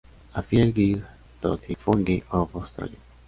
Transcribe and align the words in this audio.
A 0.33 0.41
field 0.41 0.73
guide 0.73 1.05
to 1.43 1.57
the 1.57 1.75
fungi 1.75 2.21
of 2.31 2.55
Australia. 2.55 2.97